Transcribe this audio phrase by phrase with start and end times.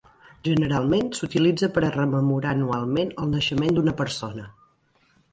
[0.45, 4.47] Generalment s'utilitza per a rememorar anualment el naixement d'una persona.